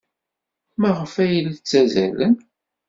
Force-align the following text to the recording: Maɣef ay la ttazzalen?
Maɣef 0.81 1.13
ay 1.23 1.33
la 1.43 1.53
ttazzalen? 1.57 2.35